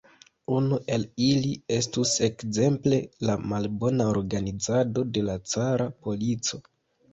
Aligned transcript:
Unu 0.59 0.77
el 0.95 1.03
ili 1.25 1.51
estus 1.75 2.13
ekzemple 2.29 2.99
la 3.31 3.37
malbona 3.53 4.09
organizado 4.15 5.07
de 5.19 5.27
la 5.31 5.39
cara 5.55 5.91
polico. 6.05 6.65